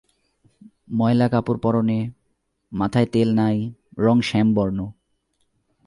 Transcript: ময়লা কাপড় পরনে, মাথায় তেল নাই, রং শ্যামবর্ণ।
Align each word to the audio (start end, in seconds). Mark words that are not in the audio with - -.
ময়লা 0.93 1.27
কাপড় 1.29 1.59
পরনে, 1.63 1.99
মাথায় 2.71 3.05
তেল 3.05 3.29
নাই, 3.33 3.57
রং 3.97 4.21
শ্যামবর্ণ। 4.21 4.79